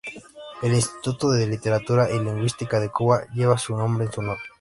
El 0.63 0.73
Instituto 0.73 1.29
de 1.29 1.45
Literatura 1.45 2.09
y 2.09 2.13
Lingüística 2.17 2.79
de 2.79 2.89
Cuba 2.89 3.27
lleva 3.35 3.59
su 3.59 3.77
nombre 3.77 4.07
en 4.07 4.11
su 4.11 4.21
honor. 4.21 4.39